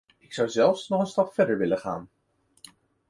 [0.17, 2.09] Ik zou zelfs nog een stap verder willen gaan.